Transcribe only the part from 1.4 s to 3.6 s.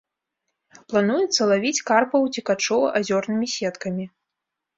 лавіць карпаў-уцекачоў азёрнымі